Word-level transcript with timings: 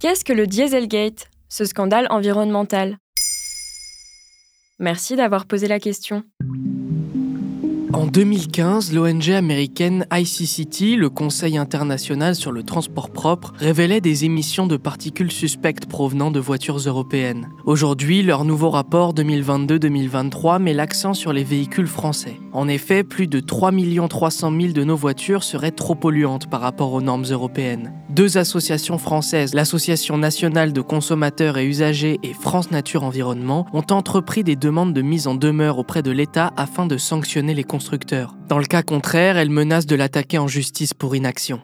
Qu'est-ce 0.00 0.24
que 0.24 0.32
le 0.32 0.46
Dieselgate, 0.46 1.28
ce 1.48 1.64
scandale 1.64 2.06
environnemental? 2.10 2.98
Merci 4.78 5.16
d'avoir 5.16 5.46
posé 5.46 5.66
la 5.66 5.80
question. 5.80 6.22
En 7.98 8.06
2015, 8.06 8.92
l'ONG 8.92 9.30
américaine 9.30 10.06
ICCT, 10.12 10.94
le 10.94 11.10
Conseil 11.10 11.58
international 11.58 12.36
sur 12.36 12.52
le 12.52 12.62
transport 12.62 13.10
propre, 13.10 13.52
révélait 13.58 14.00
des 14.00 14.24
émissions 14.24 14.68
de 14.68 14.76
particules 14.76 15.32
suspectes 15.32 15.86
provenant 15.86 16.30
de 16.30 16.38
voitures 16.38 16.78
européennes. 16.78 17.48
Aujourd'hui, 17.64 18.22
leur 18.22 18.44
nouveau 18.44 18.70
rapport 18.70 19.14
2022-2023 19.14 20.62
met 20.62 20.74
l'accent 20.74 21.12
sur 21.12 21.32
les 21.32 21.42
véhicules 21.42 21.88
français. 21.88 22.36
En 22.52 22.68
effet, 22.68 23.02
plus 23.02 23.26
de 23.26 23.40
3 23.40 23.72
300 24.08 24.52
000 24.60 24.72
de 24.74 24.84
nos 24.84 24.94
voitures 24.94 25.42
seraient 25.42 25.72
trop 25.72 25.96
polluantes 25.96 26.48
par 26.48 26.60
rapport 26.60 26.92
aux 26.92 27.02
normes 27.02 27.26
européennes. 27.28 27.92
Deux 28.10 28.38
associations 28.38 28.98
françaises, 28.98 29.54
l'Association 29.54 30.18
nationale 30.18 30.72
de 30.72 30.80
consommateurs 30.80 31.58
et 31.58 31.66
usagers 31.66 32.20
et 32.22 32.32
France 32.32 32.70
Nature 32.70 33.02
Environnement, 33.02 33.66
ont 33.72 33.84
entrepris 33.90 34.44
des 34.44 34.56
demandes 34.56 34.94
de 34.94 35.02
mise 35.02 35.26
en 35.26 35.34
demeure 35.34 35.78
auprès 35.78 36.02
de 36.02 36.12
l'État 36.12 36.52
afin 36.56 36.86
de 36.86 36.96
sanctionner 36.96 37.54
les 37.54 37.64
Dans 38.48 38.58
le 38.58 38.66
cas 38.66 38.82
contraire, 38.82 39.36
elles 39.36 39.50
menacent 39.50 39.86
de 39.86 39.96
l'attaquer 39.96 40.38
en 40.38 40.48
justice 40.48 40.94
pour 40.94 41.14
inaction. 41.16 41.60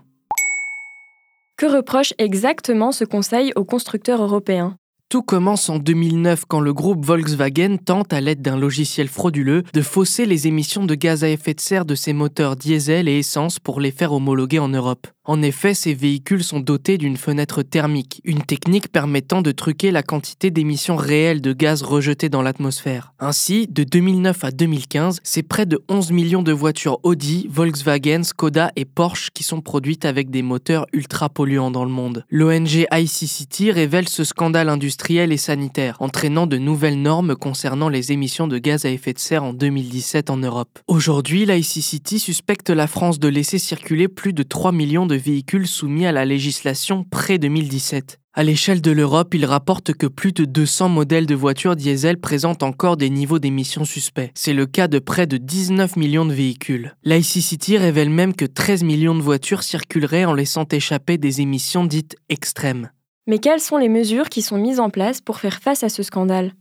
Que 1.56 1.66
reproche 1.66 2.12
exactement 2.18 2.92
ce 2.92 3.04
conseil 3.04 3.52
aux 3.54 3.64
constructeurs 3.64 4.22
européens 4.22 4.76
tout 5.14 5.22
commence 5.22 5.68
en 5.68 5.78
2009 5.78 6.42
quand 6.48 6.58
le 6.58 6.74
groupe 6.74 7.06
Volkswagen 7.06 7.76
tente, 7.76 8.12
à 8.12 8.20
l'aide 8.20 8.42
d'un 8.42 8.58
logiciel 8.58 9.06
frauduleux, 9.06 9.62
de 9.72 9.80
fausser 9.80 10.26
les 10.26 10.48
émissions 10.48 10.84
de 10.86 10.96
gaz 10.96 11.22
à 11.22 11.28
effet 11.28 11.54
de 11.54 11.60
serre 11.60 11.84
de 11.84 11.94
ses 11.94 12.12
moteurs 12.12 12.56
diesel 12.56 13.06
et 13.08 13.20
essence 13.20 13.60
pour 13.60 13.78
les 13.78 13.92
faire 13.92 14.12
homologuer 14.12 14.58
en 14.58 14.70
Europe. 14.70 15.06
En 15.26 15.40
effet, 15.40 15.72
ces 15.72 15.94
véhicules 15.94 16.44
sont 16.44 16.60
dotés 16.60 16.98
d'une 16.98 17.16
fenêtre 17.16 17.62
thermique, 17.62 18.20
une 18.24 18.42
technique 18.42 18.92
permettant 18.92 19.40
de 19.40 19.52
truquer 19.52 19.90
la 19.90 20.02
quantité 20.02 20.50
d'émissions 20.50 20.96
réelles 20.96 21.40
de 21.40 21.54
gaz 21.54 21.82
rejetées 21.82 22.28
dans 22.28 22.42
l'atmosphère. 22.42 23.14
Ainsi, 23.18 23.66
de 23.68 23.84
2009 23.84 24.44
à 24.44 24.50
2015, 24.50 25.20
c'est 25.22 25.42
près 25.42 25.64
de 25.64 25.82
11 25.88 26.10
millions 26.10 26.42
de 26.42 26.52
voitures 26.52 26.98
Audi, 27.04 27.48
Volkswagen, 27.50 28.22
Skoda 28.22 28.70
et 28.76 28.84
Porsche 28.84 29.30
qui 29.32 29.44
sont 29.44 29.62
produites 29.62 30.04
avec 30.04 30.28
des 30.28 30.42
moteurs 30.42 30.84
ultra 30.92 31.30
polluants 31.30 31.70
dans 31.70 31.86
le 31.86 31.90
monde. 31.90 32.26
L'ONG 32.28 32.86
ICCT 32.92 33.70
révèle 33.70 34.10
ce 34.10 34.24
scandale 34.24 34.68
industriel 34.68 35.03
et 35.10 35.36
sanitaire, 35.36 35.96
entraînant 36.00 36.46
de 36.46 36.56
nouvelles 36.56 37.00
normes 37.00 37.36
concernant 37.36 37.88
les 37.88 38.12
émissions 38.12 38.46
de 38.46 38.58
gaz 38.58 38.86
à 38.86 38.90
effet 38.90 39.12
de 39.12 39.18
serre 39.18 39.44
en 39.44 39.52
2017 39.52 40.30
en 40.30 40.38
Europe. 40.38 40.78
Aujourd'hui, 40.88 41.44
l'ICCT 41.44 42.18
suspecte 42.18 42.70
la 42.70 42.86
France 42.86 43.18
de 43.18 43.28
laisser 43.28 43.58
circuler 43.58 44.08
plus 44.08 44.32
de 44.32 44.42
3 44.42 44.72
millions 44.72 45.06
de 45.06 45.14
véhicules 45.14 45.66
soumis 45.66 46.06
à 46.06 46.12
la 46.12 46.24
législation 46.24 47.04
pré-2017. 47.10 48.16
À 48.32 48.42
l'échelle 48.42 48.80
de 48.80 48.90
l'Europe, 48.90 49.34
il 49.34 49.44
rapporte 49.44 49.92
que 49.92 50.06
plus 50.06 50.32
de 50.32 50.44
200 50.44 50.88
modèles 50.88 51.26
de 51.26 51.34
voitures 51.34 51.76
diesel 51.76 52.18
présentent 52.18 52.64
encore 52.64 52.96
des 52.96 53.10
niveaux 53.10 53.38
d'émissions 53.38 53.84
suspects. 53.84 54.32
C'est 54.34 54.54
le 54.54 54.66
cas 54.66 54.88
de 54.88 54.98
près 54.98 55.26
de 55.26 55.36
19 55.36 55.96
millions 55.96 56.24
de 56.24 56.32
véhicules. 56.32 56.96
L'ICCT 57.04 57.78
révèle 57.78 58.10
même 58.10 58.34
que 58.34 58.44
13 58.44 58.82
millions 58.82 59.14
de 59.14 59.22
voitures 59.22 59.62
circuleraient 59.62 60.24
en 60.24 60.34
laissant 60.34 60.66
échapper 60.72 61.18
des 61.18 61.42
émissions 61.42 61.84
dites 61.84 62.16
extrêmes. 62.28 62.90
Mais 63.26 63.38
quelles 63.38 63.60
sont 63.60 63.78
les 63.78 63.88
mesures 63.88 64.28
qui 64.28 64.42
sont 64.42 64.58
mises 64.58 64.80
en 64.80 64.90
place 64.90 65.22
pour 65.22 65.38
faire 65.38 65.60
face 65.60 65.82
à 65.82 65.88
ce 65.88 66.02
scandale? 66.02 66.52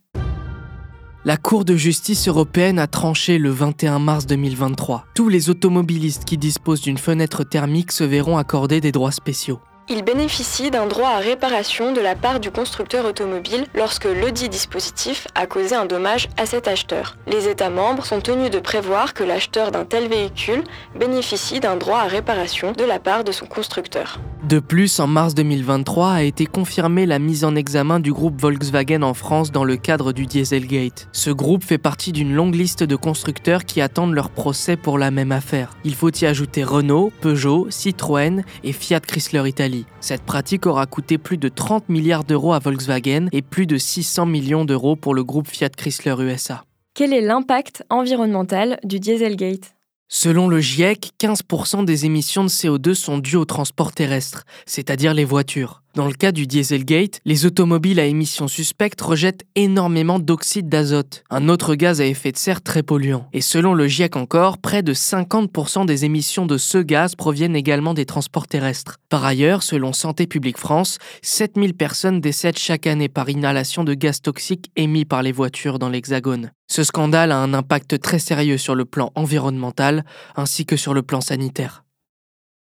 La 1.26 1.36
Cour 1.36 1.66
de 1.66 1.76
justice 1.76 2.30
européenne 2.30 2.80
a 2.80 2.88
tranché 2.88 3.38
le 3.38 3.50
21 3.50 4.00
mars 4.00 4.26
2023. 4.28 5.06
Tous 5.14 5.28
les 5.28 5.50
automobilistes 5.50 6.24
qui 6.24 6.38
disposent 6.38 6.82
d'une 6.82 6.98
fenêtre 6.98 7.44
thermique 7.44 7.92
se 7.92 8.06
verront 8.06 8.38
accorder 8.38 8.80
des 8.80 8.94
droits 8.94 9.12
spéciaux. 9.12 9.60
Il 9.90 10.04
bénéficie 10.04 10.72
d'un 10.72 10.88
droit 10.88 11.10
à 11.10 11.18
réparation 11.18 11.92
de 11.92 12.00
la 12.00 12.16
part 12.16 12.40
du 12.40 12.52
constructeur 12.52 13.04
automobile 13.06 13.66
lorsque 13.76 14.06
ledit 14.06 14.48
dispositif 14.48 15.28
a 15.36 15.46
causé 15.46 15.76
un 15.76 15.86
dommage 15.86 16.30
à 16.38 16.46
cet 16.46 16.70
acheteur. 16.70 17.18
Les 17.28 17.50
États 17.50 17.70
membres 17.70 18.06
sont 18.06 18.22
tenus 18.22 18.50
de 18.50 18.60
prévoir 18.60 19.14
que 19.14 19.26
l'acheteur 19.26 19.72
d'un 19.72 19.84
tel 19.84 20.08
véhicule 20.08 20.64
bénéficie 20.98 21.60
d'un 21.60 21.76
droit 21.76 22.00
à 22.00 22.08
réparation 22.08 22.72
de 22.72 22.86
la 22.86 23.00
part 23.00 23.26
de 23.26 23.34
son 23.34 23.46
constructeur. 23.46 24.22
De 24.48 24.60
plus, 24.60 25.00
en 25.00 25.08
mars 25.08 25.36
2023 25.36 26.12
a 26.12 26.24
été 26.24 26.46
confirmée 26.46 27.06
la 27.06 27.20
mise 27.20 27.44
en 27.44 27.56
examen 27.56 28.00
du 28.00 28.12
groupe 28.12 28.40
Volkswagen 28.42 29.02
en 29.02 29.14
France 29.14 29.52
dans 29.52 29.64
le 29.64 29.78
cadre 29.78 30.12
du 30.12 30.26
Dieselgate. 30.26 31.08
Ce 31.12 31.30
groupe 31.30 31.64
fait 31.64 31.78
partie 31.78 32.12
d'une 32.12 32.34
longue 32.34 32.56
liste 32.56 32.84
de 32.84 32.96
constructeurs 32.98 33.64
qui 33.64 33.80
attendent 33.80 34.14
leur 34.14 34.30
procès 34.30 34.76
pour 34.76 34.98
la 34.98 35.12
même 35.12 35.32
affaire. 35.32 35.78
Il 35.86 35.96
faut 35.96 36.12
y 36.12 36.26
ajouter 36.26 36.64
Renault, 36.64 37.12
Peugeot, 37.22 37.68
Citroën 37.70 38.44
et 38.66 38.74
Fiat 38.74 39.00
Chrysler 39.00 39.48
Italie. 39.48 39.73
Cette 40.00 40.24
pratique 40.24 40.66
aura 40.66 40.86
coûté 40.86 41.18
plus 41.18 41.38
de 41.38 41.50
30 41.50 41.90
milliards 41.90 42.24
d'euros 42.24 42.54
à 42.54 42.60
Volkswagen 42.60 43.28
et 43.32 43.42
plus 43.42 43.68
de 43.68 43.78
600 43.78 44.26
millions 44.26 44.66
d'euros 44.66 44.96
pour 44.96 45.14
le 45.14 45.24
groupe 45.24 45.48
Fiat 45.48 45.70
Chrysler 45.70 46.16
USA. 46.20 46.64
Quel 46.94 47.14
est 47.14 47.22
l'impact 47.22 47.84
environnemental 47.90 48.80
du 48.84 49.00
Dieselgate? 49.00 49.76
Selon 50.08 50.48
le 50.48 50.60
GIEC, 50.60 51.12
15% 51.20 51.86
des 51.86 52.06
émissions 52.06 52.44
de 52.44 52.50
CO2 52.50 52.94
sont 52.94 53.18
dues 53.18 53.36
au 53.36 53.46
transport 53.46 53.92
terrestre, 53.92 54.44
c'est-à-dire 54.66 55.14
les 55.14 55.26
voitures. 55.26 55.83
Dans 55.96 56.08
le 56.08 56.14
cas 56.14 56.32
du 56.32 56.48
Dieselgate, 56.48 57.20
les 57.24 57.46
automobiles 57.46 58.00
à 58.00 58.06
émissions 58.06 58.48
suspectes 58.48 59.00
rejettent 59.00 59.46
énormément 59.54 60.18
d'oxyde 60.18 60.68
d'azote, 60.68 61.24
un 61.30 61.50
autre 61.50 61.76
gaz 61.76 62.02
à 62.02 62.06
effet 62.08 62.32
de 62.32 62.38
serre 62.38 62.64
très 62.64 62.82
polluant. 62.82 63.28
Et 63.32 63.42
selon 63.42 63.76
le 63.76 63.88
GIEC 63.88 64.16
encore, 64.16 64.58
près 64.58 64.82
de 64.82 64.96
50% 64.96 65.86
des 65.86 66.04
émissions 66.04 66.48
de 66.48 66.58
ce 66.58 66.80
gaz 66.80 67.14
proviennent 67.14 67.56
également 67.56 67.94
des 67.94 68.08
transports 68.08 68.48
terrestres. 68.48 68.98
Par 69.10 69.24
ailleurs, 69.24 69.62
selon 69.62 69.94
Santé 69.94 70.26
publique 70.26 70.58
France, 70.58 70.98
7000 71.22 71.76
personnes 71.76 72.22
décèdent 72.22 72.58
chaque 72.58 72.88
année 72.88 73.08
par 73.08 73.30
inhalation 73.30 73.84
de 73.84 73.94
gaz 73.94 74.20
toxiques 74.20 74.72
émis 74.76 75.06
par 75.06 75.22
les 75.22 75.32
voitures 75.32 75.78
dans 75.78 75.90
l'Hexagone. 75.90 76.54
Ce 76.68 76.84
scandale 76.84 77.32
a 77.32 77.38
un 77.38 77.54
impact 77.54 78.00
très 78.00 78.18
sérieux 78.18 78.58
sur 78.58 78.74
le 78.74 78.86
plan 78.86 79.12
environnemental 79.14 80.06
ainsi 80.36 80.66
que 80.66 80.76
sur 80.76 80.96
le 80.96 81.04
plan 81.04 81.22
sanitaire. 81.22 81.84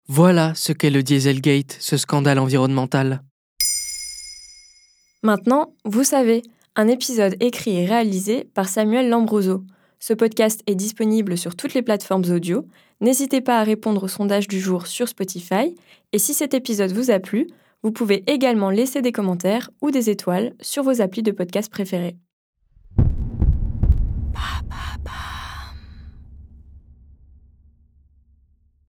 Voilà 0.09 0.53
ce 0.55 0.73
qu'est 0.73 0.91
le 0.91 1.03
Dieselgate, 1.03 1.77
ce 1.81 1.97
scandale 1.97 2.39
environnemental. 2.39 3.23
Maintenant, 5.25 5.75
vous 5.85 6.05
savez, 6.05 6.43
un 6.77 6.87
épisode 6.87 7.35
écrit 7.41 7.77
et 7.77 7.87
réalisé 7.87 8.45
par 8.55 8.69
Samuel 8.69 9.09
Lambroso. 9.09 9.65
Ce 9.99 10.15
podcast 10.15 10.63
est 10.69 10.77
disponible 10.77 11.37
sur 11.37 11.57
toutes 11.57 11.75
les 11.75 11.83
plateformes 11.83 12.31
audio. 12.31 12.65
N'hésitez 13.01 13.41
pas 13.41 13.59
à 13.59 13.65
répondre 13.65 14.05
au 14.05 14.09
sondage 14.09 14.47
du 14.47 14.61
jour 14.61 14.87
sur 14.87 15.09
Spotify. 15.09 15.75
Et 16.13 16.21
si 16.21 16.35
cet 16.35 16.55
épisode 16.55 16.93
vous 16.93 17.11
a 17.11 17.19
plu, 17.19 17.49
vous 17.83 17.91
pouvez 17.91 18.23
également 18.31 18.71
laisser 18.71 19.03
des 19.03 19.13
commentaires 19.13 19.71
ou 19.81 19.91
des 19.91 20.09
étoiles 20.09 20.55
sur 20.61 20.85
vos 20.85 21.01
applis 21.01 21.25
de 21.25 21.33
podcast 21.33 21.71
préférés. 21.71 22.17